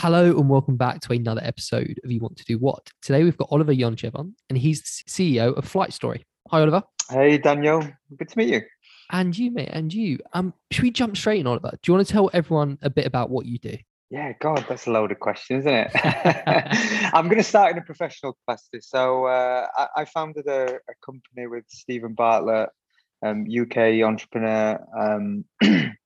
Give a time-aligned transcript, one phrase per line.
[0.00, 2.88] Hello and welcome back to another episode of You Want to Do What.
[3.02, 6.24] Today we've got Oliver Yonchev on, and he's the CEO of Flight Story.
[6.52, 6.84] Hi, Oliver.
[7.10, 7.82] Hey, Daniel.
[8.16, 8.62] Good to meet you.
[9.10, 10.20] And you, mate, and you.
[10.34, 11.72] Um, should we jump straight in, Oliver?
[11.72, 13.76] Do you want to tell everyone a bit about what you do?
[14.08, 15.90] Yeah, God, that's a load of questions, isn't it?
[17.12, 18.78] I'm going to start in a professional capacity.
[18.82, 22.68] So uh, I, I, founded a, a, company with Steven Bartlett,
[23.26, 24.78] um, UK entrepreneur.
[24.96, 25.44] Um,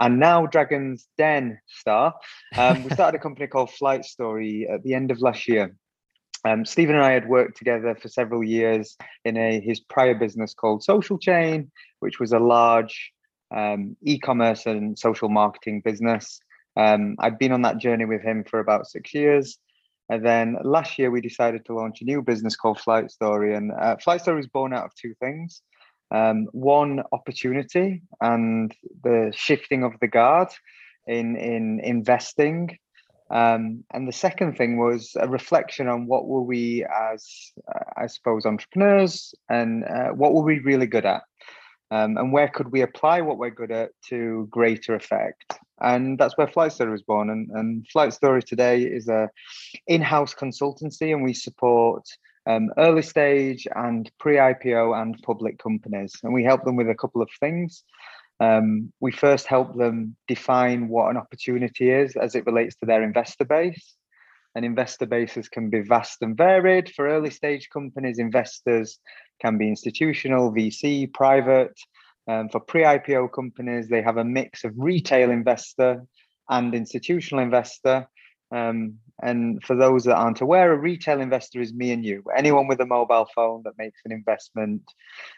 [0.00, 2.14] and now Dragon's Den star.
[2.56, 5.76] Um, we started a company called Flight Story at the end of last year.
[6.44, 10.54] Um, Steven and I had worked together for several years in a his prior business
[10.54, 11.70] called Social Chain,
[12.00, 13.12] which was a large
[13.54, 16.40] um, e-commerce and social marketing business.
[16.76, 19.58] Um, I'd been on that journey with him for about six years.
[20.08, 23.54] And then last year, we decided to launch a new business called Flight Story.
[23.54, 25.62] And uh, Flight Story was born out of two things
[26.10, 28.74] um, one opportunity and
[29.04, 30.48] the shifting of the guard
[31.06, 32.78] in in investing.
[33.30, 38.08] Um, and the second thing was a reflection on what were we as uh, i
[38.08, 41.22] suppose entrepreneurs and uh, what were we really good at?
[41.92, 45.58] Um, and where could we apply what we're good at to greater effect?
[45.80, 47.30] And that's where flight story was born.
[47.30, 49.28] And, and flight story today is a
[49.88, 52.04] in-house consultancy and we support
[52.46, 56.14] um, early stage and pre IPO and public companies.
[56.22, 57.84] And we help them with a couple of things.
[58.40, 63.02] Um, we first help them define what an opportunity is as it relates to their
[63.02, 63.94] investor base.
[64.54, 66.92] And investor bases can be vast and varied.
[66.94, 68.98] For early stage companies, investors
[69.40, 71.78] can be institutional, VC, private.
[72.26, 76.02] Um, for pre IPO companies, they have a mix of retail investor
[76.48, 78.08] and institutional investor.
[78.52, 82.66] Um, and for those that aren't aware, a retail investor is me and you, anyone
[82.66, 84.82] with a mobile phone that makes an investment,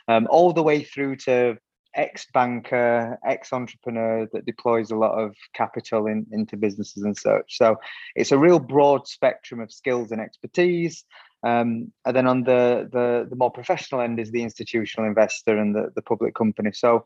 [0.09, 1.59] um, all the way through to
[1.95, 7.59] ex banker, ex entrepreneur that deploys a lot of capital in, into businesses and such.
[7.59, 7.77] So
[8.15, 11.05] it's a real broad spectrum of skills and expertise.
[11.45, 15.75] Um, and then on the, the, the more professional end is the institutional investor and
[15.75, 16.70] the, the public company.
[16.73, 17.05] So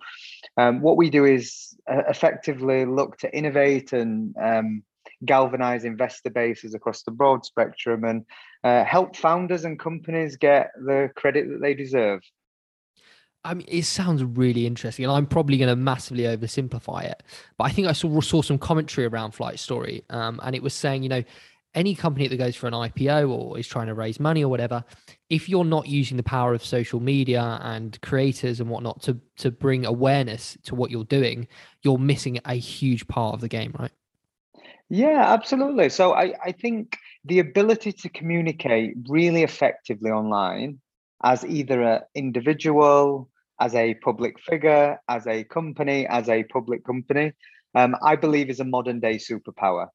[0.58, 4.82] um, what we do is uh, effectively look to innovate and um,
[5.24, 8.24] galvanize investor bases across the broad spectrum and
[8.64, 12.20] uh, help founders and companies get the credit that they deserve.
[13.44, 17.22] I mean, it sounds really interesting, and I'm probably going to massively oversimplify it.
[17.56, 20.74] But I think I saw saw some commentary around Flight Story, um, and it was
[20.74, 21.22] saying, you know,
[21.76, 24.82] any company that goes for an IPO or is trying to raise money or whatever,
[25.28, 29.52] if you're not using the power of social media and creators and whatnot to to
[29.52, 31.46] bring awareness to what you're doing,
[31.82, 33.92] you're missing a huge part of the game, right?
[34.88, 35.88] Yeah, absolutely.
[35.88, 40.80] So I, I think the ability to communicate really effectively online
[41.24, 43.28] as either an individual,
[43.60, 47.32] as a public figure, as a company, as a public company,
[47.74, 49.88] um, I believe is a modern day superpower.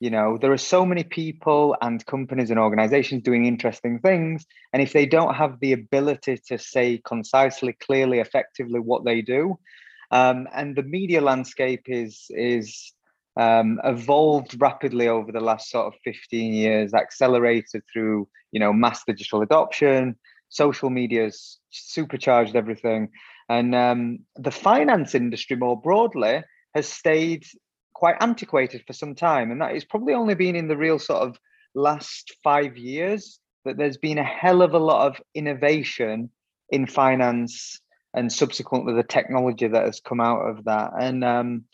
[0.00, 4.44] You know, there are so many people and companies and organizations doing interesting things.
[4.72, 9.58] And if they don't have the ability to say concisely, clearly, effectively what they do,
[10.10, 12.92] um, and the media landscape is is
[13.36, 19.02] um, evolved rapidly over the last sort of 15 years, accelerated through you know mass
[19.06, 20.16] digital adoption,
[20.48, 23.08] social media's supercharged everything,
[23.48, 26.42] and um, the finance industry more broadly
[26.74, 27.44] has stayed
[27.94, 31.22] quite antiquated for some time, and that is probably only been in the real sort
[31.22, 31.38] of
[31.74, 36.30] last five years that there's been a hell of a lot of innovation
[36.70, 37.80] in finance
[38.14, 41.64] and subsequently the technology that has come out of that and um,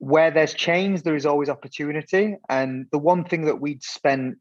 [0.00, 2.36] where there's change, there is always opportunity.
[2.48, 4.38] And the one thing that we'd spent,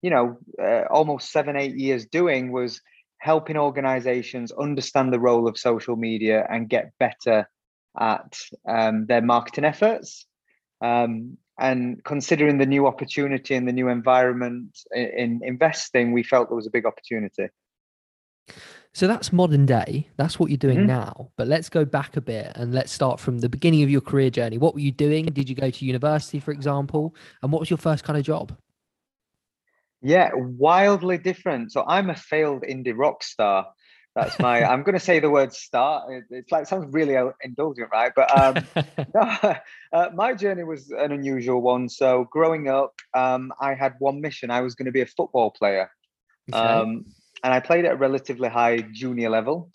[0.00, 2.80] you know, uh, almost seven, eight years doing was
[3.18, 7.46] helping organizations understand the role of social media and get better
[8.00, 10.26] at um, their marketing efforts.
[10.82, 16.48] Um, and considering the new opportunity and the new environment in, in investing, we felt
[16.48, 17.48] there was a big opportunity.
[18.94, 20.06] So that's modern day.
[20.16, 20.88] That's what you're doing mm-hmm.
[20.88, 21.30] now.
[21.36, 24.28] But let's go back a bit and let's start from the beginning of your career
[24.28, 24.58] journey.
[24.58, 25.26] What were you doing?
[25.26, 27.14] Did you go to university, for example?
[27.42, 28.56] And what was your first kind of job?
[30.02, 31.72] Yeah, wildly different.
[31.72, 33.68] So I'm a failed indie rock star.
[34.14, 34.62] That's my.
[34.70, 36.04] I'm going to say the word star.
[36.28, 38.12] it's like it sounds really indulgent, right?
[38.14, 38.66] But um,
[39.14, 39.56] no,
[39.92, 41.88] uh, my journey was an unusual one.
[41.88, 44.50] So growing up, um, I had one mission.
[44.50, 45.90] I was going to be a football player.
[46.52, 46.58] Okay.
[46.58, 47.06] Um,
[47.42, 49.70] and I played at a relatively high junior level.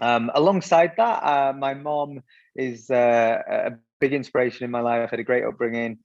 [0.00, 2.22] Um, alongside that, uh, my mom
[2.56, 3.70] is uh, a
[4.00, 5.06] big inspiration in my life.
[5.06, 5.98] I had a great upbringing,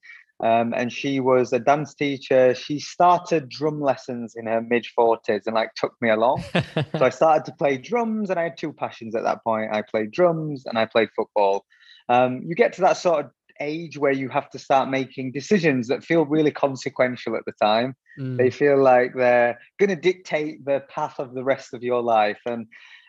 [0.43, 2.53] um, and she was a dance teacher.
[2.55, 6.43] She started drum lessons in her mid forties and like took me along.
[6.53, 9.73] so I started to play drums, and I had two passions at that point.
[9.73, 11.65] I played drums and I played football.
[12.09, 15.87] Um, you get to that sort of age where you have to start making decisions
[15.87, 17.95] that feel really consequential at the time.
[18.19, 18.37] Mm.
[18.37, 22.39] They feel like they're going to dictate the path of the rest of your life.
[22.45, 22.67] And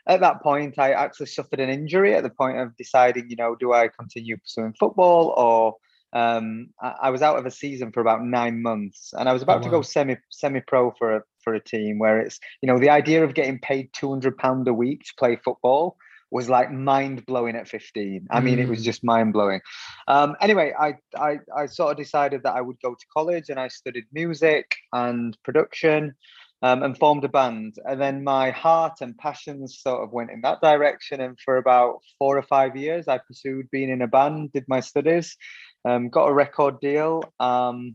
[0.08, 3.56] at that point, I actually suffered an injury at the point of deciding, you know,
[3.56, 5.76] do I continue pursuing football or
[6.12, 9.42] um, I, I, was out of a season for about nine months, and I was
[9.42, 9.64] about oh, wow.
[9.64, 12.88] to go semi semi pro for a for a team where it's you know the
[12.88, 15.96] idea of getting paid two hundred pound a week to play football
[16.36, 18.26] was like mind blowing at 15.
[18.30, 18.64] I mean, mm.
[18.64, 18.84] it was mm.
[18.84, 19.62] just mind blowing.
[20.06, 23.58] Um, anyway, I, I, I sort of decided that I would go to college and
[23.58, 26.14] I studied music and production
[26.60, 27.76] um, and formed a band.
[27.86, 31.22] And then my heart and passions sort of went in that direction.
[31.22, 34.80] And for about four or five years, I pursued being in a band, did my
[34.80, 35.38] studies,
[35.86, 37.22] um, got a record deal.
[37.40, 37.94] Um,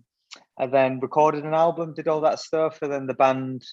[0.58, 3.64] and then recorded an album, did all that stuff, and then the band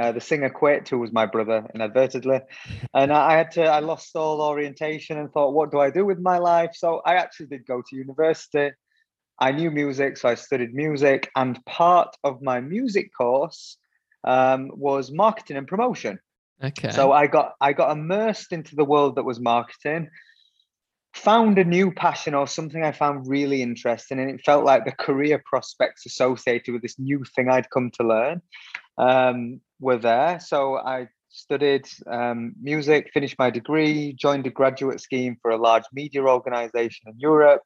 [0.00, 2.40] uh, the singer quit, who was my brother, inadvertently,
[2.94, 3.64] and I, I had to.
[3.64, 6.70] I lost all orientation and thought, what do I do with my life?
[6.74, 8.70] So I actually did go to university.
[9.38, 13.76] I knew music, so I studied music, and part of my music course
[14.24, 16.18] um, was marketing and promotion.
[16.64, 16.90] Okay.
[16.92, 20.08] So I got I got immersed into the world that was marketing,
[21.12, 24.92] found a new passion or something I found really interesting, and it felt like the
[24.92, 28.40] career prospects associated with this new thing I'd come to learn.
[28.96, 30.38] Um, were there.
[30.40, 35.84] So I studied um, music, finished my degree, joined a graduate scheme for a large
[35.92, 37.62] media organization in Europe,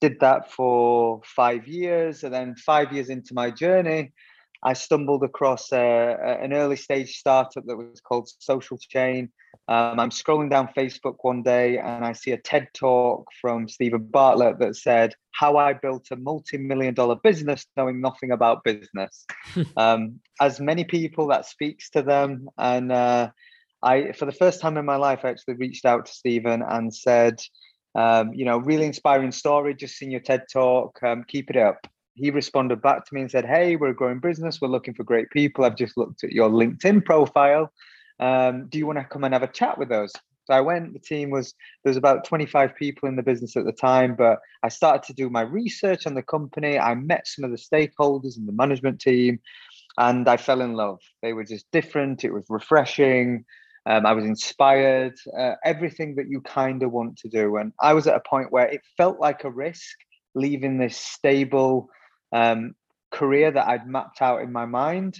[0.00, 2.24] did that for five years.
[2.24, 4.12] And then, five years into my journey,
[4.62, 9.30] I stumbled across an early stage startup that was called Social Chain.
[9.68, 14.04] Um, I'm scrolling down Facebook one day and I see a TED talk from Steven
[14.04, 19.26] Bartlett that said, How I built a multi million dollar business knowing nothing about business.
[19.76, 22.48] um, as many people, that speaks to them.
[22.56, 23.30] And uh,
[23.82, 26.94] I, for the first time in my life, I actually reached out to Steven and
[26.94, 27.40] said,
[27.96, 31.86] um, You know, really inspiring story, just seen your TED talk, um, keep it up
[32.16, 34.60] he responded back to me and said, Hey, we're a growing business.
[34.60, 35.64] We're looking for great people.
[35.64, 37.70] I've just looked at your LinkedIn profile.
[38.18, 40.12] Um, do you want to come and have a chat with us?
[40.46, 43.64] So I went, the team was, there was about 25 people in the business at
[43.64, 46.78] the time, but I started to do my research on the company.
[46.78, 49.40] I met some of the stakeholders and the management team
[49.98, 51.00] and I fell in love.
[51.22, 52.24] They were just different.
[52.24, 53.44] It was refreshing.
[53.86, 57.56] Um, I was inspired, uh, everything that you kind of want to do.
[57.56, 59.96] And I was at a point where it felt like a risk
[60.34, 61.88] leaving this stable,
[62.32, 62.74] um,
[63.10, 65.18] career that I'd mapped out in my mind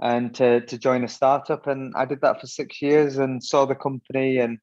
[0.00, 1.66] and to, to join a startup.
[1.66, 4.58] And I did that for six years and saw the company and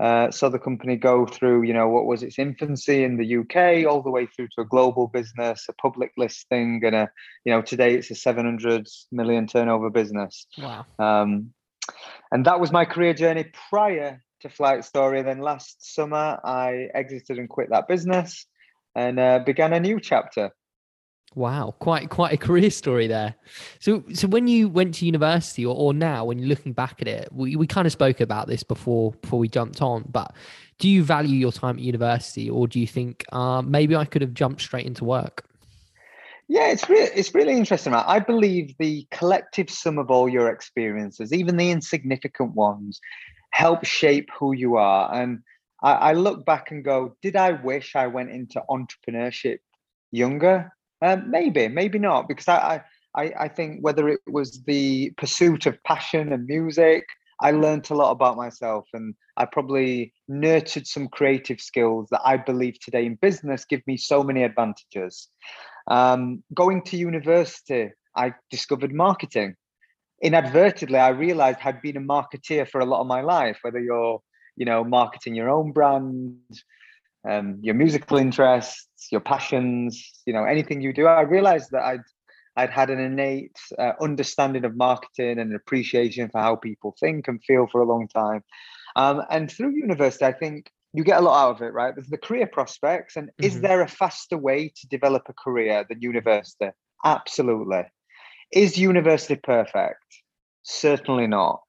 [0.00, 3.88] uh, saw the company go through, you know, what was its infancy in the UK,
[3.88, 7.10] all the way through to a global business, a public listing, and a,
[7.44, 10.46] you know, today it's a 700 million turnover business.
[10.58, 10.86] Wow.
[10.98, 11.52] Um,
[12.32, 15.22] and that was my career journey prior to Flight Story.
[15.22, 18.46] Then last summer, I exited and quit that business
[18.96, 20.50] and uh, began a new chapter.
[21.34, 23.34] Wow, quite quite a career story there.
[23.80, 27.08] So so when you went to university or, or now when you're looking back at
[27.08, 30.34] it, we, we kind of spoke about this before before we jumped on, but
[30.78, 34.20] do you value your time at university or do you think uh, maybe I could
[34.20, 35.44] have jumped straight into work?
[36.48, 37.94] Yeah, it's really it's really interesting.
[37.94, 43.00] I believe the collective sum of all your experiences, even the insignificant ones,
[43.52, 45.14] help shape who you are.
[45.14, 45.38] And
[45.82, 49.58] I, I look back and go, did I wish I went into entrepreneurship
[50.10, 50.72] younger?
[51.02, 52.82] Um, maybe, maybe not, because I,
[53.16, 57.04] I, I think whether it was the pursuit of passion and music,
[57.40, 62.36] I learned a lot about myself and I probably nurtured some creative skills that I
[62.36, 65.28] believe today in business give me so many advantages.
[65.90, 69.56] Um, going to university, I discovered marketing.
[70.22, 74.20] Inadvertently, I realized I'd been a marketeer for a lot of my life, whether you're
[74.56, 76.36] you know, marketing your own brand,
[77.28, 81.06] um, your musical interests, your passions, you know, anything you do.
[81.06, 82.02] I realized that I'd
[82.56, 87.42] I'd had an innate uh, understanding of marketing and appreciation for how people think and
[87.42, 88.44] feel for a long time.
[88.94, 91.94] Um, and through university, I think you get a lot out of it, right?
[91.94, 93.44] There's the career prospects, and mm-hmm.
[93.44, 96.70] is there a faster way to develop a career than university?
[97.04, 97.84] Absolutely.
[98.52, 100.04] Is university perfect?
[100.62, 101.62] Certainly not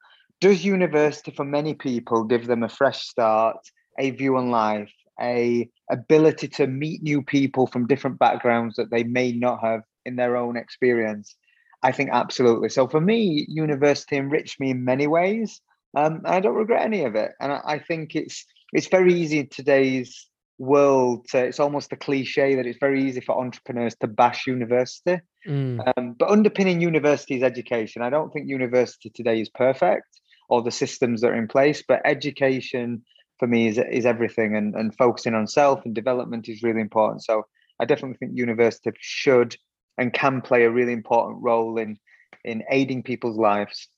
[0.44, 3.56] does university for many people give them a fresh start
[3.98, 9.04] a view on life a ability to meet new people from different backgrounds that they
[9.04, 11.36] may not have in their own experience.
[11.82, 12.70] I think absolutely.
[12.70, 15.60] So for me university enriched me in many ways
[15.96, 17.32] um, i don't regret any of it.
[17.40, 20.28] And I, I think it's it's very easy in today's
[20.58, 25.20] world to, it's almost a cliche that it's very easy for entrepreneurs to bash university.
[25.46, 25.92] Mm.
[25.96, 30.08] um, but underpinning university is education i don't think university today is perfect
[30.48, 33.04] or the systems that are in place, but education
[33.38, 37.24] for me is is everything, and and focusing on self and development is really important.
[37.24, 37.46] So
[37.80, 39.56] I definitely think university should
[39.98, 41.98] and can play a really important role in
[42.44, 43.88] in aiding people's lives.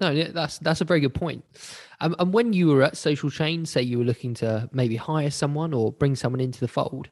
[0.00, 1.44] No, that's that's a very good point.
[2.00, 5.30] Um, and when you were at Social Chain, say you were looking to maybe hire
[5.30, 7.10] someone or bring someone into the fold,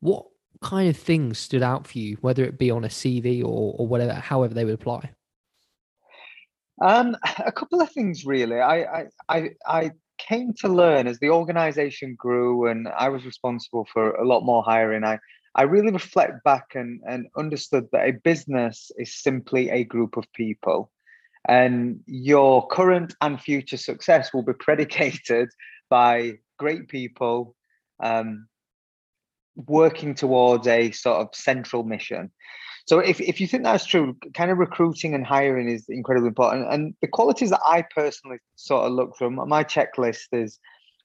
[0.00, 0.24] what
[0.62, 3.86] kind of things stood out for you, whether it be on a CV or or
[3.86, 5.10] whatever, however they would apply?
[6.80, 8.60] Um, a couple of things really.
[8.60, 9.90] I I I, I
[10.28, 14.62] came to learn as the organization grew and I was responsible for a lot more
[14.62, 15.04] hiring.
[15.04, 15.18] I
[15.54, 20.24] I really reflect back and, and understood that a business is simply a group of
[20.32, 20.90] people.
[21.46, 25.50] And your current and future success will be predicated
[25.90, 27.54] by great people
[28.02, 28.48] um,
[29.56, 32.30] working towards a sort of central mission.
[32.86, 36.72] So if, if you think that's true, kind of recruiting and hiring is incredibly important.
[36.72, 40.58] And the qualities that I personally sort of look for, my checklist is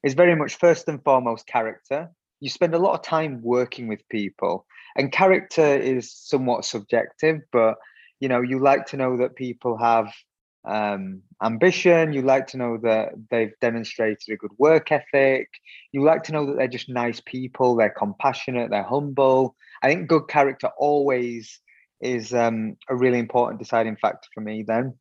[0.03, 2.09] is very much first and foremost character.
[2.39, 4.65] You spend a lot of time working with people,
[4.95, 7.75] and character is somewhat subjective, but
[8.19, 10.11] you know, you like to know that people have
[10.65, 12.13] um, ambition.
[12.13, 15.49] You like to know that they've demonstrated a good work ethic.
[15.91, 17.75] You like to know that they're just nice people.
[17.75, 18.69] They're compassionate.
[18.69, 19.55] They're humble.
[19.81, 21.59] I think good character always
[22.01, 24.63] is um, a really important deciding factor for me.
[24.67, 24.93] Then,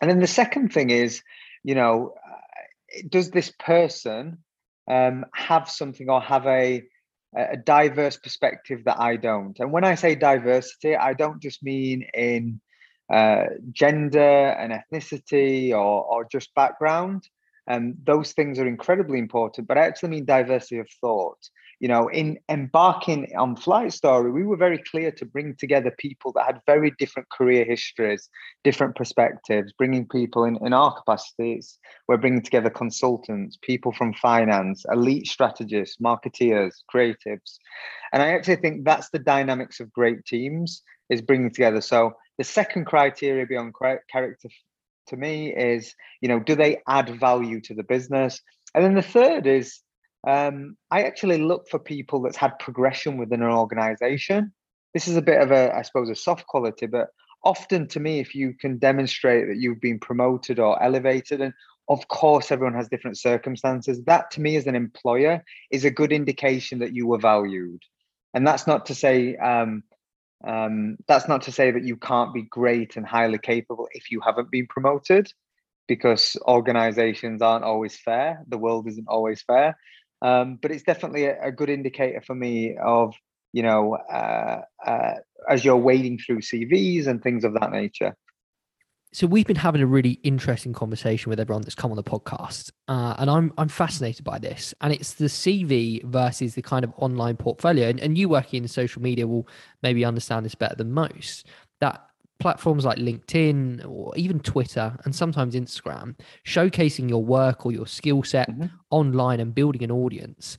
[0.00, 1.22] and then the second thing is,
[1.64, 4.38] you know, uh, does this person
[4.90, 6.82] um, have something or have a
[7.36, 9.58] a diverse perspective that I don't?
[9.58, 12.60] And when I say diversity, I don't just mean in
[13.12, 17.28] uh, gender and ethnicity or, or just background.
[17.68, 21.38] And um, those things are incredibly important, but I actually mean diversity of thought.
[21.78, 26.32] You know, in embarking on Flight Story, we were very clear to bring together people
[26.32, 28.30] that had very different career histories,
[28.64, 31.78] different perspectives, bringing people in, in our capacities.
[32.08, 37.58] We're bringing together consultants, people from finance, elite strategists, marketeers, creatives.
[38.12, 41.80] And I actually think that's the dynamics of great teams is bringing together.
[41.80, 43.74] So the second criteria beyond
[44.10, 44.48] character
[45.08, 48.40] to me is, you know, do they add value to the business?
[48.74, 49.80] And then the third is,
[50.26, 54.52] um, I actually look for people that's had progression within an organization.
[54.92, 57.08] This is a bit of a, I suppose, a soft quality, but
[57.44, 61.54] often to me, if you can demonstrate that you've been promoted or elevated, and
[61.88, 66.12] of course, everyone has different circumstances, that to me as an employer is a good
[66.12, 67.80] indication that you were valued.
[68.34, 69.84] And that's not to say, um,
[70.44, 74.20] um, that's not to say that you can't be great and highly capable if you
[74.20, 75.32] haven't been promoted,
[75.86, 78.42] because organizations aren't always fair.
[78.48, 79.76] The world isn't always fair.
[80.22, 83.14] Um, but it's definitely a, a, good indicator for me of,
[83.52, 85.14] you know, uh, uh,
[85.48, 88.16] as you're wading through CVs and things of that nature
[89.16, 92.70] so we've been having a really interesting conversation with everyone that's come on the podcast,
[92.86, 94.74] uh, and I'm I'm fascinated by this.
[94.82, 97.88] And it's the CV versus the kind of online portfolio.
[97.88, 99.48] And, and you working in social media will
[99.82, 101.46] maybe understand this better than most.
[101.80, 102.06] That
[102.38, 108.22] platforms like LinkedIn or even Twitter and sometimes Instagram showcasing your work or your skill
[108.22, 108.66] set mm-hmm.
[108.90, 110.58] online and building an audience.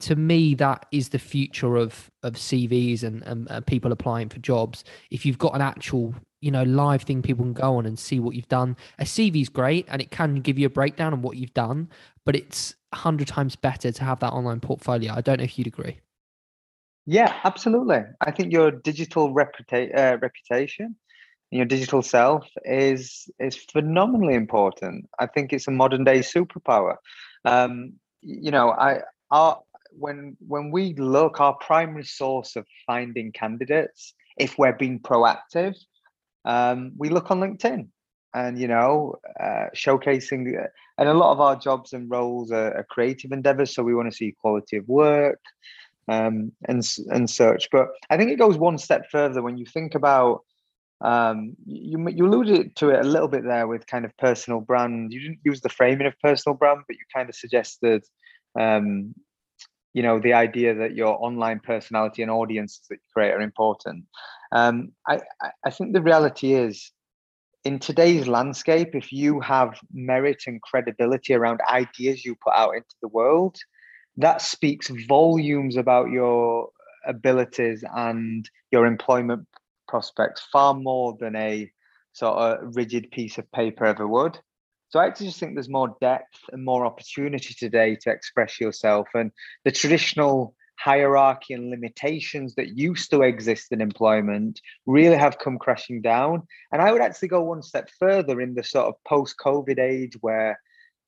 [0.00, 4.38] To me, that is the future of of CVs and, and, and people applying for
[4.38, 4.84] jobs.
[5.10, 8.20] If you've got an actual you know live thing people can go on and see
[8.20, 11.22] what you've done a cv is great and it can give you a breakdown on
[11.22, 11.88] what you've done
[12.26, 15.66] but it's 100 times better to have that online portfolio i don't know if you'd
[15.66, 15.98] agree
[17.06, 20.94] yeah absolutely i think your digital reputa- uh, reputation
[21.52, 25.08] your digital self is is phenomenally important.
[25.18, 26.96] I think it's a modern day superpower.
[27.44, 29.60] Um you know i our
[29.98, 35.74] when when we look our primary source of finding candidates if we're being proactive
[36.44, 37.88] um, we look on LinkedIn
[38.34, 40.68] and you know uh, showcasing uh,
[40.98, 44.10] and a lot of our jobs and roles are, are creative endeavors so we want
[44.10, 45.40] to see quality of work
[46.08, 47.68] um, and and such.
[47.70, 50.40] But i think it goes one step further when you think about
[51.02, 55.12] um, you you alluded to it a little bit there with kind of personal brand.
[55.12, 58.04] You didn't use the framing of personal brand but you kind of suggested
[58.58, 59.14] um,
[59.94, 64.04] you know the idea that your online personality and audiences that you create are important.
[64.52, 65.20] Um, I,
[65.64, 66.92] I think the reality is
[67.64, 72.94] in today's landscape if you have merit and credibility around ideas you put out into
[73.00, 73.56] the world
[74.16, 76.68] that speaks volumes about your
[77.06, 79.46] abilities and your employment
[79.92, 81.70] prospects far more than a
[82.12, 84.38] sort of rigid piece of paper ever would
[84.92, 89.08] so I actually just think there's more depth and more opportunity today to express yourself.
[89.14, 89.32] And
[89.64, 96.02] the traditional hierarchy and limitations that used to exist in employment really have come crashing
[96.02, 96.42] down.
[96.72, 100.18] And I would actually go one step further in the sort of post COVID age
[100.20, 100.60] where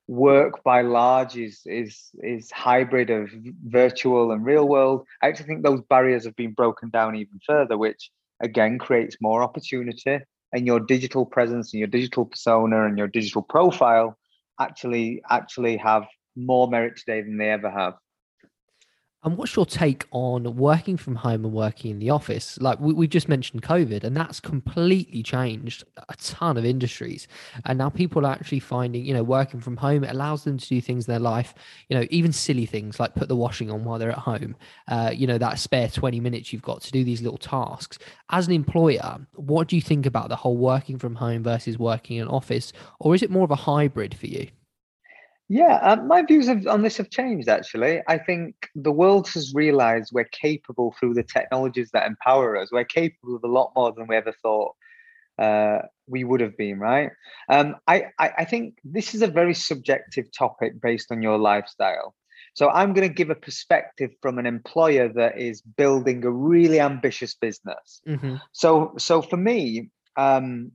[0.07, 3.31] work by large is is is hybrid of
[3.67, 5.07] virtual and real world.
[5.21, 8.11] I actually think those barriers have been broken down even further, which
[8.45, 10.19] again creates more opportunity
[10.53, 14.17] and your digital presence and your digital persona and your digital profile
[14.61, 16.05] actually actually have
[16.37, 17.95] more merit today than they ever have.
[19.25, 22.59] And what's your take on working from home and working in the office?
[22.61, 27.27] Like we, we just mentioned COVID, and that's completely changed a ton of industries.
[27.65, 30.69] And now people are actually finding, you know, working from home, it allows them to
[30.69, 31.55] do things in their life,
[31.89, 34.57] you know, even silly things like put the washing on while they're at home.
[34.89, 37.99] Uh, you know, that spare 20 minutes you've got to do these little tasks.
[38.29, 42.19] As an employer, what do you think about the whole working from home versus working
[42.19, 42.75] in an office?
[43.01, 44.49] Or is it more of a hybrid for you?
[45.49, 48.01] Yeah, um, my views of, on this have changed actually.
[48.09, 52.71] I think the world has realized we're capable through the technologies that empower us.
[52.73, 54.75] We're capable of a lot more than we ever thought
[55.39, 57.11] uh, we would have been, right?
[57.49, 62.15] Um, I, I, I think this is a very subjective topic based on your lifestyle.
[62.55, 66.81] So I'm going to give a perspective from an employer that is building a really
[66.81, 68.01] ambitious business.
[68.09, 68.37] Mm-hmm.
[68.53, 70.71] So, so for me, um,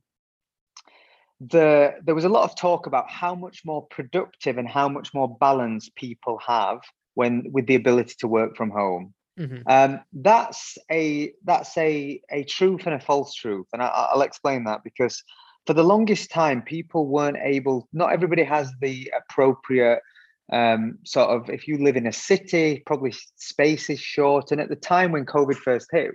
[1.40, 5.14] the there was a lot of talk about how much more productive and how much
[5.14, 6.80] more balance people have
[7.14, 9.14] when with the ability to work from home.
[9.40, 9.62] Mm-hmm.
[9.68, 14.66] Um, that's a that's a a truth and a false truth, and I, will explain
[14.66, 15.24] that because
[15.66, 17.88] for the longest time people weren't able.
[17.94, 20.02] Not everybody has the appropriate
[20.52, 21.50] um, sort of.
[21.50, 25.26] If you live in a city, probably space is short, and at the time when
[25.26, 26.12] COVID first hit,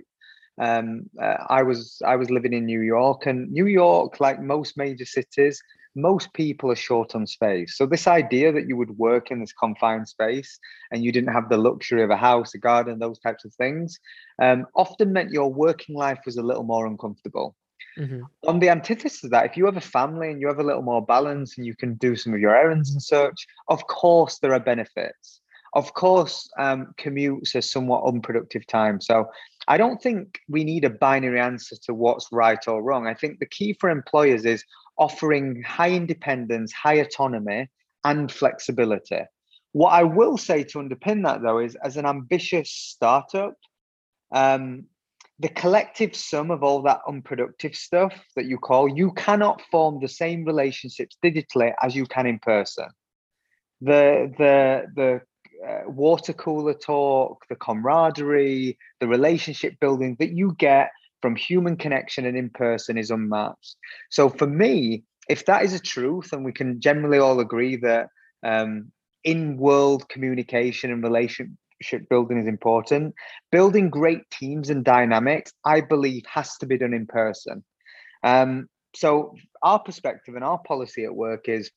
[0.57, 4.77] um, uh, I was I was living in New York, and New York, like most
[4.77, 5.61] major cities,
[5.95, 7.77] most people are short on space.
[7.77, 10.59] So this idea that you would work in this confined space
[10.91, 13.97] and you didn't have the luxury of a house, a garden, those types of things,
[14.41, 17.55] um, often meant your working life was a little more uncomfortable.
[17.97, 18.23] Mm-hmm.
[18.47, 20.81] On the antithesis of that, if you have a family and you have a little
[20.81, 24.53] more balance and you can do some of your errands and such, of course there
[24.53, 25.39] are benefits.
[25.73, 29.01] Of course, um, commutes are somewhat unproductive time.
[29.01, 29.27] So
[29.67, 33.07] I don't think we need a binary answer to what's right or wrong.
[33.07, 34.63] I think the key for employers is
[34.97, 37.69] offering high independence, high autonomy,
[38.03, 39.21] and flexibility.
[39.71, 43.55] What I will say to underpin that, though, is as an ambitious startup,
[44.31, 44.85] um,
[45.39, 50.07] the collective sum of all that unproductive stuff that you call, you cannot form the
[50.07, 52.87] same relationships digitally as you can in person.
[53.81, 55.21] The the the
[55.67, 62.25] uh, water cooler talk, the camaraderie, the relationship building that you get from human connection
[62.25, 63.75] and in person is unmatched.
[64.11, 68.09] So for me, if that is a truth, and we can generally all agree that
[68.43, 68.91] um,
[69.23, 73.15] in world communication and relationship building is important,
[73.51, 77.63] building great teams and dynamics, I believe, has to be done in person.
[78.23, 81.71] Um, so our perspective and our policy at work is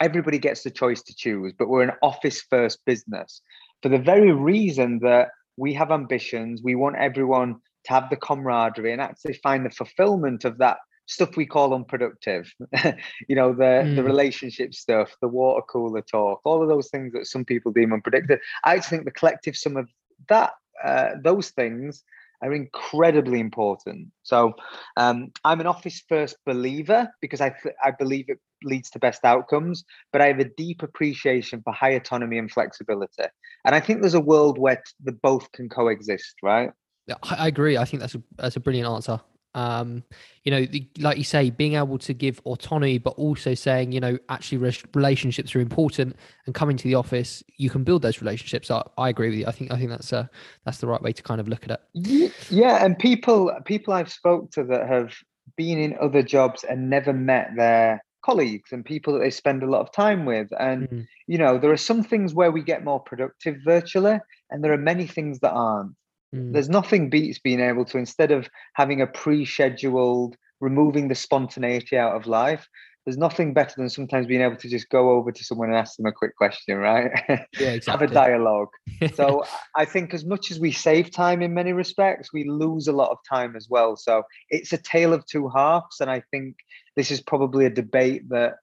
[0.00, 3.40] everybody gets the choice to choose, but we're an office first business
[3.82, 6.62] for the very reason that we have ambitions.
[6.62, 11.36] We want everyone to have the camaraderie and actually find the fulfillment of that stuff
[11.36, 12.50] we call unproductive.
[13.28, 13.96] you know, the mm.
[13.96, 17.92] the relationship stuff, the water cooler talk, all of those things that some people deem
[17.92, 18.40] unproductive.
[18.64, 19.88] I just think the collective sum of
[20.28, 20.52] that
[20.82, 22.02] uh, those things
[22.46, 24.08] are incredibly important.
[24.22, 24.54] So
[24.96, 29.24] um, I'm an office first believer because I th- I believe it leads to best
[29.24, 33.24] outcomes, but I have a deep appreciation for high autonomy and flexibility.
[33.64, 36.70] And I think there's a world where the both can coexist, right?
[37.06, 37.76] Yeah, I agree.
[37.76, 39.20] I think that's a that's a brilliant answer
[39.54, 40.02] um,
[40.42, 44.00] you know the, like you say being able to give autonomy but also saying you
[44.00, 48.20] know actually re- relationships are important and coming to the office you can build those
[48.20, 48.70] relationships.
[48.70, 49.46] I, I agree with you.
[49.46, 50.26] I think i think that's uh
[50.64, 52.32] that's the right way to kind of look at it.
[52.50, 55.14] Yeah and people people i've spoke to that have
[55.56, 59.70] been in other jobs and never met their colleagues and people that they spend a
[59.70, 60.48] lot of time with.
[60.58, 61.06] And mm.
[61.26, 64.18] you know there are some things where we get more productive virtually
[64.50, 65.94] and there are many things that aren't
[66.34, 66.52] Mm.
[66.52, 71.96] There's nothing beats being able to, instead of having a pre scheduled, removing the spontaneity
[71.96, 72.68] out of life,
[73.04, 75.96] there's nothing better than sometimes being able to just go over to someone and ask
[75.96, 77.10] them a quick question, right?
[77.60, 78.06] Yeah, exactly.
[78.06, 78.70] Have a dialogue.
[79.14, 79.44] so
[79.76, 83.10] I think as much as we save time in many respects, we lose a lot
[83.10, 83.96] of time as well.
[83.96, 86.00] So it's a tale of two halves.
[86.00, 86.56] And I think
[86.96, 88.54] this is probably a debate that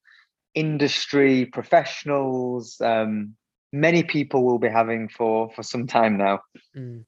[0.55, 3.35] industry professionals, um,
[3.71, 6.39] many people will be having for for some time now.
[6.75, 7.05] Mm.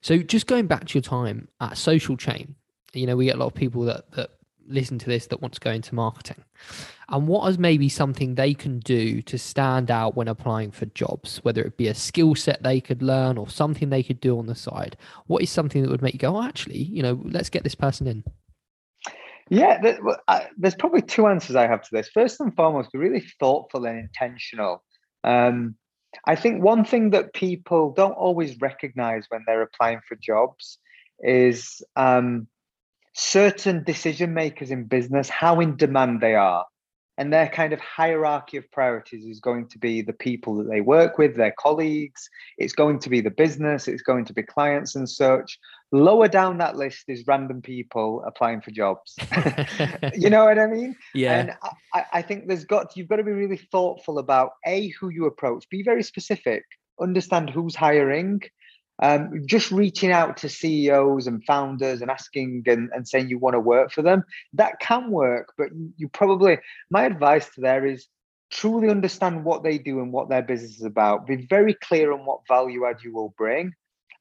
[0.00, 2.54] So just going back to your time at Social Chain,
[2.92, 4.30] you know, we get a lot of people that that
[4.68, 6.44] listen to this that want to go into marketing.
[7.08, 11.38] And what is maybe something they can do to stand out when applying for jobs,
[11.38, 14.46] whether it be a skill set they could learn or something they could do on
[14.46, 14.96] the side?
[15.26, 17.74] What is something that would make you go, oh, actually, you know, let's get this
[17.74, 18.24] person in?
[19.48, 19.94] Yeah,
[20.58, 22.10] there's probably two answers I have to this.
[22.12, 24.84] First and foremost, be really thoughtful and intentional.
[25.24, 25.76] Um,
[26.24, 30.78] I think one thing that people don't always recognize when they're applying for jobs
[31.20, 32.48] is um,
[33.14, 36.64] certain decision makers in business, how in demand they are.
[37.18, 40.80] And their kind of hierarchy of priorities is going to be the people that they
[40.80, 44.94] work with, their colleagues, it's going to be the business, it's going to be clients
[44.94, 45.58] and such.
[45.90, 49.16] Lower down that list is random people applying for jobs.
[50.14, 50.96] you know what I mean?
[51.14, 51.40] Yeah.
[51.40, 51.52] And
[51.92, 55.26] I, I think there's got you've got to be really thoughtful about a who you
[55.26, 55.68] approach.
[55.70, 56.64] Be very specific.
[57.00, 58.42] Understand who's hiring
[59.00, 63.54] um, just reaching out to CEOs and founders and asking and, and saying you want
[63.54, 65.52] to work for them, that can work.
[65.56, 66.58] But you probably,
[66.90, 68.06] my advice to there is
[68.50, 71.26] truly understand what they do and what their business is about.
[71.26, 73.72] Be very clear on what value add you will bring.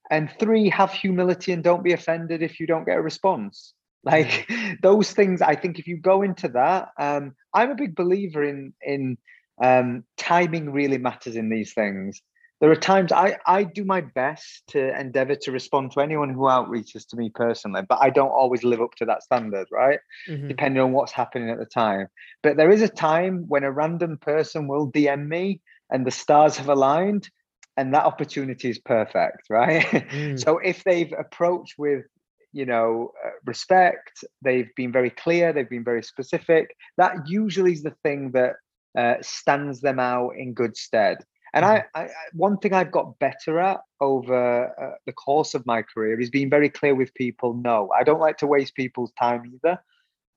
[0.09, 3.73] And three, have humility and don't be offended if you don't get a response.
[4.03, 4.49] Like
[4.81, 8.73] those things, I think if you go into that, um, I'm a big believer in
[8.81, 9.17] in
[9.61, 12.21] um, timing really matters in these things
[12.59, 16.41] there are times I, I do my best to endeavor to respond to anyone who
[16.41, 19.99] outreaches to me personally, but I don't always live up to that standard, right?
[20.27, 20.47] Mm-hmm.
[20.47, 22.07] Depending on what's happening at the time.
[22.41, 26.57] But there is a time when a random person will DM me and the stars
[26.57, 27.29] have aligned
[27.75, 29.83] and that opportunity is perfect, right?
[29.83, 30.39] Mm.
[30.39, 32.05] so if they've approached with
[32.53, 37.83] you know uh, respect they've been very clear they've been very specific that usually is
[37.83, 38.53] the thing that
[38.97, 41.17] uh, stands them out in good stead
[41.57, 41.99] and I, mm-hmm.
[41.99, 46.29] I, one thing I've got better at over uh, the course of my career is
[46.29, 47.53] being very clear with people.
[47.53, 49.79] No, I don't like to waste people's time either.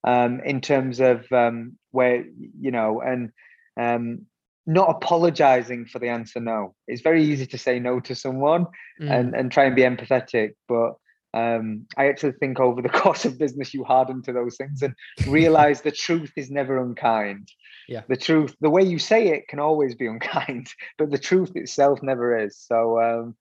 [0.03, 2.25] Um, in terms of um, where
[2.59, 3.33] you know, and
[3.79, 4.27] um,
[4.67, 6.75] not apologizing for the answer no.
[6.89, 8.67] It's very easy to say no to someone
[9.01, 9.11] mm.
[9.11, 10.95] and and try and be empathetic, but
[11.33, 14.95] um, I actually think over the course of business, you harden to those things and
[15.27, 17.49] realize the truth is never unkind.
[17.89, 18.03] Yeah.
[18.09, 22.03] The truth, the way you say it can always be unkind, but the truth itself
[22.03, 22.59] never is.
[22.59, 23.37] So um,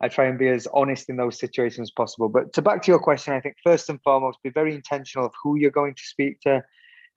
[0.00, 2.28] I try and be as honest in those situations as possible.
[2.28, 5.32] But to back to your question, I think first and foremost, be very intentional of
[5.42, 6.62] who you're going to speak to,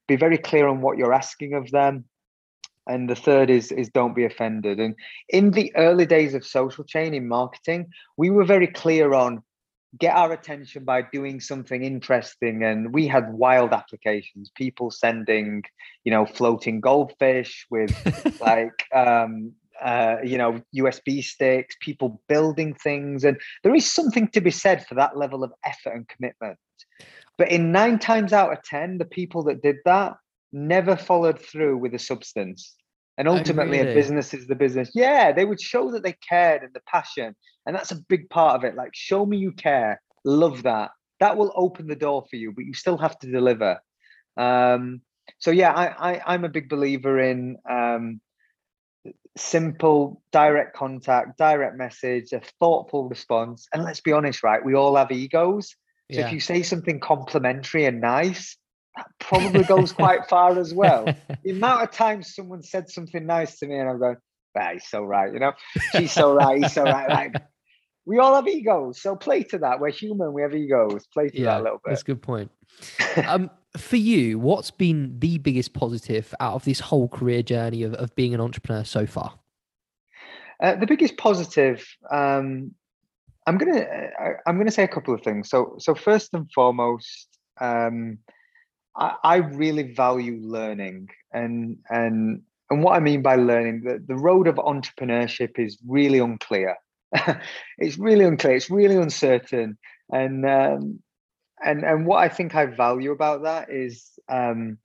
[0.08, 2.06] be very clear on what you're asking of them.
[2.88, 4.80] And the third is is don't be offended.
[4.80, 4.95] And
[5.28, 9.43] in the early days of social chain in marketing, we were very clear on
[9.97, 12.63] get our attention by doing something interesting.
[12.63, 15.63] And we had wild applications people sending
[16.04, 17.91] you know floating goldfish with
[18.41, 23.23] like um uh, you know usb sticks people building things.
[23.23, 26.58] And there is something to be said for that level of effort and commitment.
[27.38, 30.13] But in nine times out of ten the people that did that
[30.52, 32.75] never followed through with a substance
[33.19, 33.91] and oh, ultimately, really?
[33.91, 34.91] a business is the business.
[34.95, 37.36] Yeah, they would show that they cared and the passion.
[37.65, 38.75] And that's a big part of it.
[38.75, 40.01] Like, show me you care.
[40.23, 40.91] Love that.
[41.19, 43.79] That will open the door for you, but you still have to deliver.
[44.38, 45.01] Um,
[45.38, 48.21] so yeah, I, I I'm a big believer in um,
[49.38, 53.67] simple, direct contact, direct message, a thoughtful response.
[53.73, 54.63] And let's be honest, right?
[54.63, 55.75] We all have egos.
[56.10, 56.27] So yeah.
[56.27, 58.58] if you say something complimentary and nice,
[58.95, 61.06] that probably goes quite far as well.
[61.43, 64.17] the amount of times someone said something nice to me and I'm going,
[64.58, 65.54] ah, he's so right, you know,
[65.91, 67.10] she's so right, he's so right.
[67.10, 67.36] Like,
[68.06, 69.80] we all have egos, so play to that.
[69.80, 71.06] We're human, we have egos.
[71.13, 71.91] Play to yeah, that a little bit.
[71.91, 72.52] That's a good point.
[73.28, 77.93] um, for you, what's been the biggest positive out of this whole career journey of,
[77.93, 79.36] of being an entrepreneur so far?
[80.62, 82.73] Uh, the biggest positive, um,
[83.45, 85.49] I'm gonna, uh, I'm gonna say a couple of things.
[85.49, 87.28] So, so first and foremost,
[87.62, 88.17] um,
[88.99, 94.15] I, I really value learning and and and what I mean by learning, the, the
[94.15, 96.75] road of entrepreneurship is really unclear.
[97.79, 98.55] it's really unclear.
[98.55, 99.77] It's really uncertain.
[100.12, 100.99] And um,
[101.63, 104.77] and and what I think I value about that is um,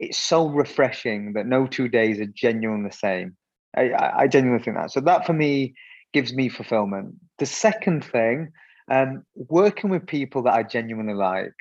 [0.00, 3.36] it's so refreshing that no two days are genuinely the same.
[3.76, 4.90] I, I genuinely think that.
[4.90, 5.74] So that for me
[6.12, 7.14] gives me fulfillment.
[7.38, 8.52] The second thing,
[8.90, 11.54] um, working with people that I genuinely like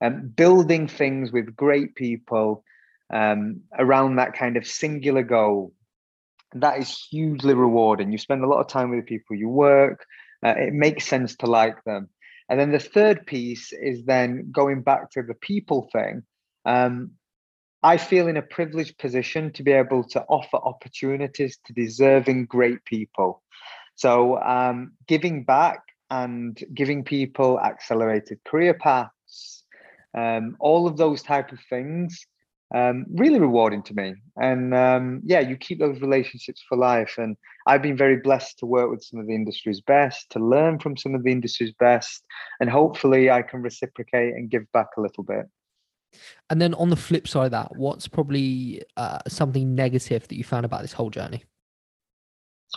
[0.00, 2.64] um, building things with great people
[3.12, 5.72] um, around that kind of singular goal.
[6.54, 8.10] That is hugely rewarding.
[8.10, 10.06] You spend a lot of time with the people you work
[10.44, 12.08] uh, it makes sense to like them.
[12.48, 16.22] And then the third piece is then going back to the people thing.
[16.64, 17.12] Um,
[17.82, 22.84] i feel in a privileged position to be able to offer opportunities to deserving great
[22.84, 23.42] people.
[23.94, 29.14] So um, giving back and giving people accelerated career paths
[30.16, 32.26] um, all of those type of things
[32.74, 37.36] um, really rewarding to me and um, yeah you keep those relationships for life and
[37.66, 40.96] i've been very blessed to work with some of the industry's best to learn from
[40.96, 42.24] some of the industry's best
[42.60, 45.46] and hopefully i can reciprocate and give back a little bit
[46.48, 50.44] And then on the flip side of that, what's probably uh, something negative that you
[50.44, 51.44] found about this whole journey?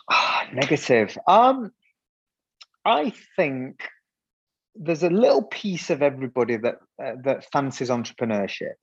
[0.09, 1.17] Ah, negative.
[1.27, 1.71] Um,
[2.85, 3.87] I think
[4.75, 8.73] there's a little piece of everybody that uh, that fancies entrepreneurship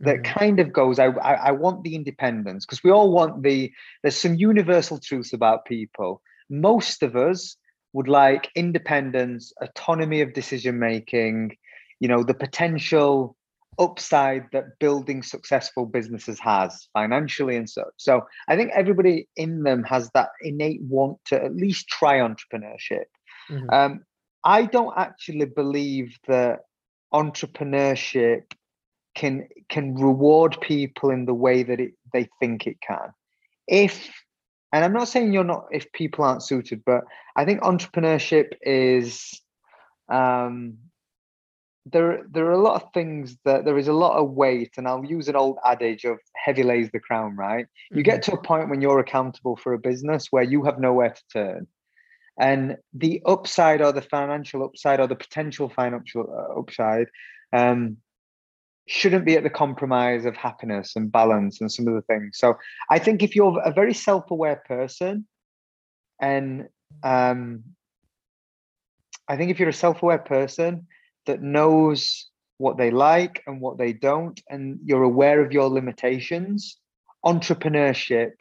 [0.00, 0.38] that mm-hmm.
[0.38, 4.16] kind of goes I, I, I want the independence because we all want the there's
[4.16, 7.56] some universal truths about people most of us
[7.92, 11.56] would like independence autonomy of decision making
[12.00, 13.36] you know the potential
[13.78, 19.82] upside that building successful businesses has financially and such so i think everybody in them
[19.84, 23.04] has that innate want to at least try entrepreneurship
[23.50, 23.70] mm-hmm.
[23.70, 24.04] um,
[24.44, 26.60] i don't actually believe that
[27.12, 28.42] entrepreneurship
[29.14, 33.12] can can reward people in the way that it, they think it can
[33.66, 34.10] if
[34.72, 37.04] and i'm not saying you're not if people aren't suited but
[37.36, 39.40] i think entrepreneurship is
[40.08, 40.78] um
[41.92, 44.86] there there are a lot of things that there is a lot of weight and
[44.86, 47.98] i'll use an old adage of heavy lays the crown right mm-hmm.
[47.98, 48.32] you get mm-hmm.
[48.32, 51.66] to a point when you're accountable for a business where you have nowhere to turn
[52.38, 57.08] and the upside or the financial upside or the potential financial uh, upside
[57.52, 57.96] um,
[58.86, 62.38] shouldn't be at the compromise of happiness and balance and some of the things.
[62.38, 62.54] So
[62.90, 65.26] I think if you're a very self-aware person,
[66.20, 66.68] and
[67.02, 67.64] um,
[69.28, 70.86] I think if you're a self-aware person
[71.26, 76.78] that knows what they like and what they don't, and you're aware of your limitations,
[77.24, 78.32] entrepreneurship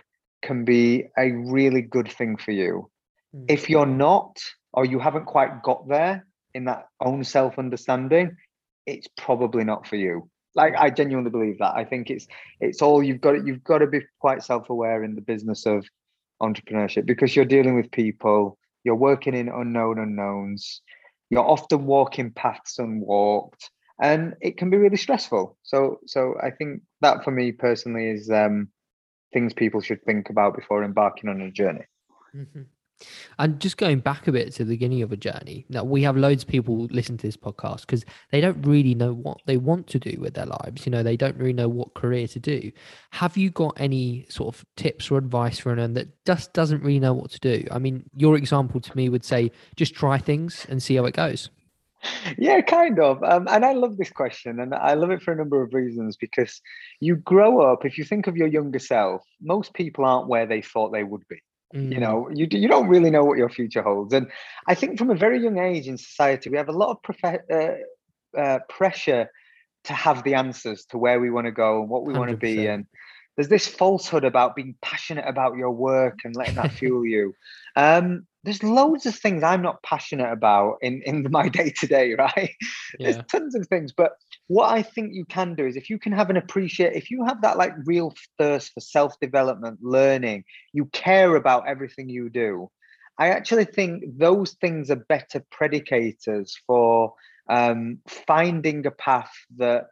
[0.41, 2.89] can be a really good thing for you.
[3.35, 3.45] Mm-hmm.
[3.49, 4.39] If you're not,
[4.73, 8.37] or you haven't quite got there in that own self understanding,
[8.85, 11.75] it's probably not for you like I genuinely believe that.
[11.75, 12.27] I think it's
[12.59, 13.45] it's all you've got.
[13.45, 15.87] You've got to be quite self-aware in the business of
[16.41, 18.57] entrepreneurship because you're dealing with people.
[18.83, 20.81] You're working in unknown unknowns.
[21.29, 23.69] You're often walking paths unwalked,
[24.01, 25.57] and it can be really stressful.
[25.61, 28.69] So, so I think that for me personally is um,
[29.33, 31.85] things people should think about before embarking on a journey.
[32.35, 32.61] Mm-hmm.
[33.39, 36.17] And just going back a bit to the beginning of a journey, now we have
[36.17, 39.87] loads of people listen to this podcast because they don't really know what they want
[39.87, 40.85] to do with their lives.
[40.85, 42.71] You know, they don't really know what career to do.
[43.11, 46.99] Have you got any sort of tips or advice for anyone that just doesn't really
[46.99, 47.67] know what to do?
[47.71, 51.15] I mean, your example to me would say just try things and see how it
[51.15, 51.49] goes.
[52.37, 53.23] Yeah, kind of.
[53.23, 56.15] Um, and I love this question, and I love it for a number of reasons
[56.15, 56.61] because
[56.99, 60.61] you grow up, if you think of your younger self, most people aren't where they
[60.61, 61.41] thought they would be.
[61.75, 61.91] Mm.
[61.91, 64.27] You know, you you don't really know what your future holds, and
[64.67, 67.41] I think from a very young age in society, we have a lot of prof-
[67.51, 69.29] uh, uh, pressure
[69.85, 72.37] to have the answers to where we want to go and what we want to
[72.37, 72.85] be, and
[73.35, 77.33] there's this falsehood about being passionate about your work and letting that fuel you.
[77.75, 82.13] Um, there's loads of things I'm not passionate about in in my day to day,
[82.13, 82.55] right?
[82.99, 83.11] Yeah.
[83.11, 84.13] There's tons of things, but
[84.47, 87.25] what I think you can do is if you can have an appreciate, if you
[87.25, 92.69] have that like real thirst for self development, learning, you care about everything you do.
[93.19, 97.13] I actually think those things are better predicators for
[97.49, 97.97] um,
[98.27, 99.85] finding a path that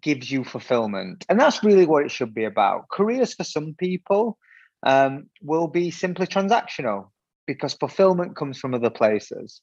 [0.00, 2.88] gives you fulfillment, and that's really what it should be about.
[2.88, 4.38] Careers for some people
[4.84, 7.08] um, will be simply transactional
[7.54, 9.60] because fulfillment comes from other places.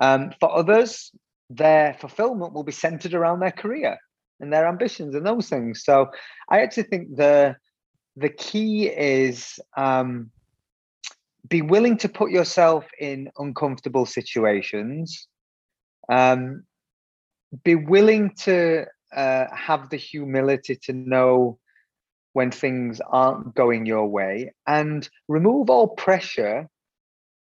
[0.00, 1.12] Um, for others,
[1.50, 3.98] their fulfillment will be centered around their career
[4.40, 5.84] and their ambitions and those things.
[5.84, 6.06] So
[6.48, 7.56] I actually think the
[8.16, 10.30] the key is um,
[11.48, 15.28] be willing to put yourself in uncomfortable situations.
[16.10, 16.64] Um,
[17.64, 21.58] be willing to uh, have the humility to know
[22.32, 26.68] when things aren't going your way and remove all pressure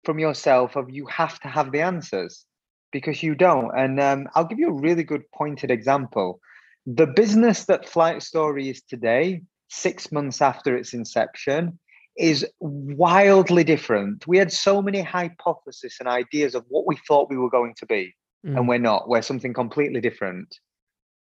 [0.07, 2.47] from yourself of you have to have the answers
[2.93, 3.77] because you don't.
[3.77, 6.41] And um, I'll give you a really good pointed example.
[6.87, 11.79] The business that Flight Story is today, six months after its inception,
[12.17, 14.27] is wildly different.
[14.27, 17.87] We had so many hypotheses and ideas of what we thought we were going to
[17.87, 18.15] be,
[18.47, 18.57] mm.
[18.57, 19.09] and we're not.
[19.09, 20.57] We're something completely different.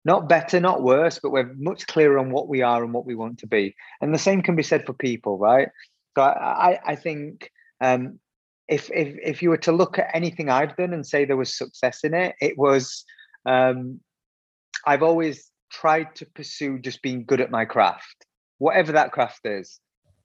[0.06, 3.15] Not better, not worse, but we're much clearer on what we are and what we
[3.15, 3.74] want to be.
[4.02, 5.69] And the same can be said for people, right?
[6.15, 8.19] So I, I, I think um,
[8.67, 11.58] if if if you were to look at anything I've done and say there was
[11.58, 13.06] success in it, it was
[13.45, 13.99] um,
[14.86, 18.26] I've always tried to pursue just being good at my craft,
[18.60, 19.80] whatever that craft is.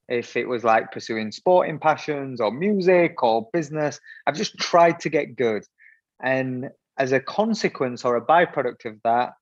[0.08, 5.10] If it was like pursuing sporting passions or music or business, I've just tried to
[5.10, 5.64] get good.
[6.22, 9.32] And as a consequence or a byproduct of that,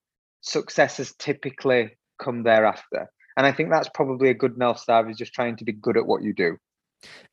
[0.40, 3.08] success has typically come thereafter.
[3.36, 5.96] And I think that's probably a good North Star is just trying to be good
[5.96, 6.56] at what you do.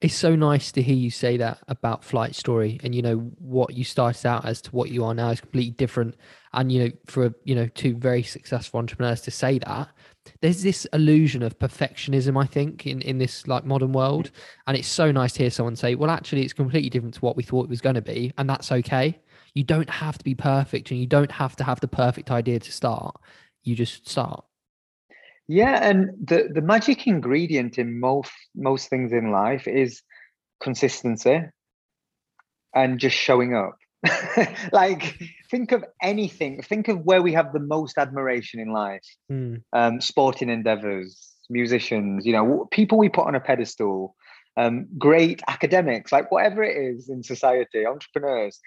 [0.02, 3.74] It's so nice to hear you say that about Flight Story, and you know what
[3.74, 6.16] you started out as to what you are now is completely different.
[6.52, 9.90] And you know, for you know two very successful entrepreneurs to say that,
[10.42, 14.32] there's this illusion of perfectionism, I think, in in this like modern world,
[14.68, 17.38] and it's so nice to hear someone say, "Well, actually, it's completely different to what
[17.38, 19.20] we thought it was going to be, and that's okay."
[19.54, 22.60] You don't have to be perfect, and you don't have to have the perfect idea
[22.60, 23.16] to start.
[23.64, 24.44] You just start.
[25.48, 30.02] Yeah, and the the magic ingredient in most most things in life is
[30.62, 31.42] consistency
[32.74, 33.78] and just showing up.
[34.72, 36.62] like think of anything.
[36.62, 39.06] Think of where we have the most admiration in life.
[39.32, 39.64] Mm.
[39.74, 42.26] Um, sporting endeavors, musicians.
[42.26, 44.16] You know, people we put on a pedestal.
[44.56, 48.60] Um, great academics, like whatever it is in society, entrepreneurs.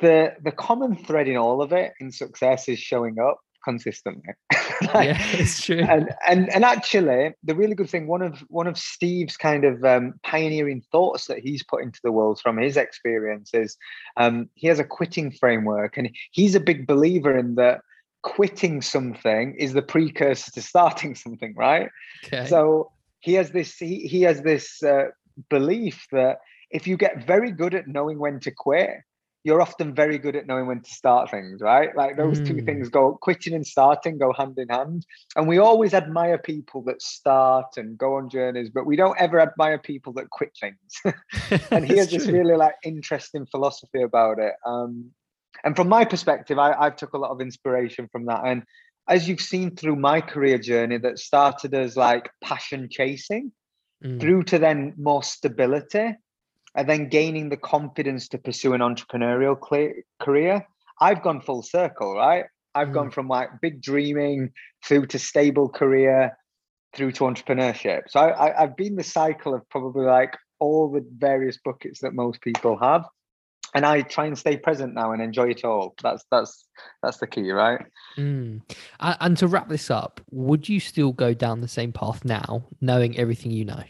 [0.00, 4.34] The the common thread in all of it in success is showing up consistently.
[4.94, 5.80] like, yeah, it's true.
[5.80, 9.84] And, and and actually, the really good thing, one of one of Steve's kind of
[9.84, 13.76] um, pioneering thoughts that he's put into the world from his experiences,
[14.16, 17.80] um, he has a quitting framework, and he's a big believer in that
[18.22, 21.88] quitting something is the precursor to starting something, right?
[22.24, 22.46] Okay.
[22.46, 25.06] So he has this he, he has this uh,
[25.48, 26.38] belief that
[26.70, 28.96] if you get very good at knowing when to quit
[29.44, 31.94] you're often very good at knowing when to start things, right?
[31.94, 32.46] Like those mm.
[32.46, 35.04] two things go quitting and starting go hand in hand.
[35.36, 39.38] And we always admire people that start and go on journeys, but we don't ever
[39.38, 41.14] admire people that quit things.
[41.70, 44.54] and he has this really like interesting philosophy about it.
[44.64, 45.10] Um,
[45.62, 48.46] and from my perspective, I, I took a lot of inspiration from that.
[48.46, 48.62] And
[49.08, 53.52] as you've seen through my career journey, that started as like passion chasing
[54.02, 54.18] mm.
[54.18, 56.14] through to then more stability
[56.74, 59.56] and then gaining the confidence to pursue an entrepreneurial
[60.20, 60.66] career,
[61.00, 62.44] I've gone full circle, right?
[62.74, 62.94] I've mm.
[62.94, 64.52] gone from like big dreaming
[64.84, 66.36] through to stable career
[66.94, 68.02] through to entrepreneurship.
[68.08, 72.40] So I, have been the cycle of probably like all the various buckets that most
[72.40, 73.04] people have.
[73.74, 75.96] And I try and stay present now and enjoy it all.
[76.00, 76.64] That's that's
[77.02, 77.84] that's the key, right?
[78.16, 78.62] Mm.
[79.00, 83.18] And to wrap this up, would you still go down the same path now, knowing
[83.18, 83.82] everything you know?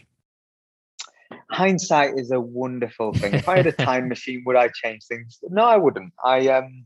[1.55, 3.33] Hindsight is a wonderful thing.
[3.33, 5.39] If I had a time machine, would I change things?
[5.49, 6.13] No, I wouldn't.
[6.23, 6.85] I um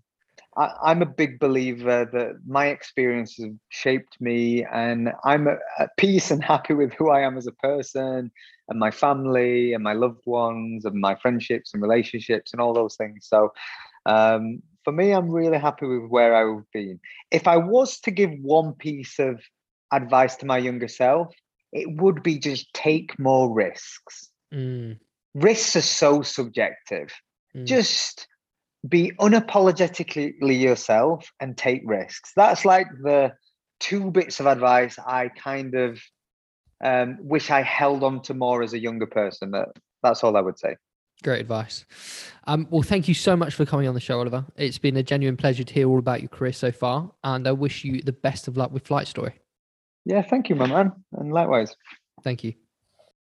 [0.58, 6.32] I, am a big believer that my experiences have shaped me and I'm at peace
[6.32, 8.32] and happy with who I am as a person
[8.68, 12.96] and my family and my loved ones and my friendships and relationships and all those
[12.96, 13.28] things.
[13.28, 13.54] So
[14.06, 17.00] um, for me, I'm really happy with where I've been.
[17.32, 19.40] If I was to give one piece of
[19.92, 21.34] advice to my younger self,
[21.72, 24.30] it would be just take more risks.
[24.54, 25.00] Mm.
[25.36, 27.14] Risks are so subjective.
[27.56, 27.66] Mm.
[27.66, 28.28] Just
[28.88, 32.32] be unapologetically yourself and take risks.
[32.36, 33.34] That's like the
[33.80, 36.00] two bits of advice I kind of
[36.84, 39.52] um, wish I held on to more as a younger person.
[39.52, 39.70] That
[40.02, 40.78] that's all I would say.
[41.22, 41.86] Great advice.
[42.48, 44.46] Um, well, thank you so much for coming on the show, Oliver.
[44.56, 47.52] It's been a genuine pleasure to hear all about your career so far, and I
[47.52, 49.34] wish you the best of luck with Flight Story.
[50.06, 51.76] Yeah, thank you, my man, and likewise.
[52.24, 52.54] Thank you.